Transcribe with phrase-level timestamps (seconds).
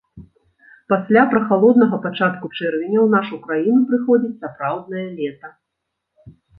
[0.93, 5.57] Пасля прахалоднага пачатку чэрвеня ў нашу краіну прыходзіць сапраўднае лета.